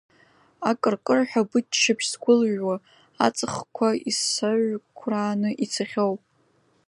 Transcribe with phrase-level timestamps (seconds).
[0.69, 2.75] Акыркырҳәа быччаԥшь згәылҩуа,
[3.25, 6.13] аҵхқәа исаҩкәрааны ицахьоу.